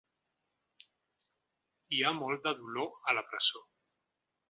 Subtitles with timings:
[1.97, 3.67] Hi ha molt de dolor, a la presó.